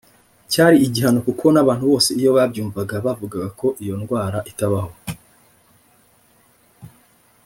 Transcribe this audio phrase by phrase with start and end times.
[0.51, 4.91] Cyari igihano kuko n’abantu bose iyo babyumvaga bavugaga ko iyo ndwara itabaho